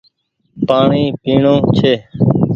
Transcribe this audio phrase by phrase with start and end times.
[0.67, 1.93] پآڻيٚ پيڻو ڇي